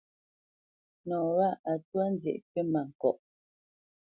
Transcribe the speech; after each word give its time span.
Nɔ 1.07 1.17
wâ 1.35 1.47
a 1.71 1.73
twá 1.87 2.03
nzyə̌ʼ 2.13 2.41
kywítmâŋkɔʼ. 2.51 3.17